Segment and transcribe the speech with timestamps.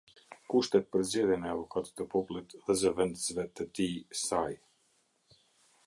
[0.51, 4.51] Kushtet për zgjedhjen e Avokatit të Popullit dhe zëvendësve të tijisaj.